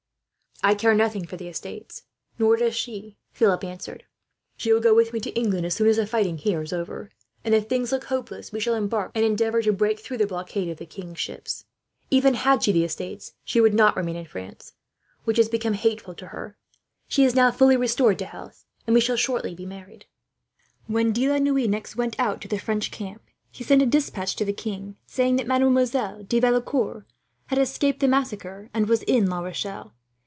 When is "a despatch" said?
23.81-24.35